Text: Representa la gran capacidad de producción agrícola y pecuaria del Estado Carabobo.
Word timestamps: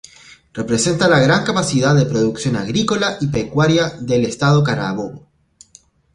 Representa 0.53 1.07
la 1.07 1.19
gran 1.19 1.45
capacidad 1.45 1.93
de 1.93 2.07
producción 2.07 2.55
agrícola 2.55 3.17
y 3.21 3.27
pecuaria 3.27 3.89
del 3.99 4.25
Estado 4.25 4.63
Carabobo. 4.63 5.27